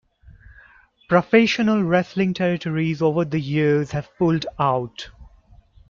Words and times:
Professional 1.07 1.83
wrestling 1.83 2.33
territories 2.33 3.03
over 3.03 3.23
the 3.23 3.39
years 3.39 3.91
have 3.91 4.09
pulled 4.17 4.47
out. 4.57 5.11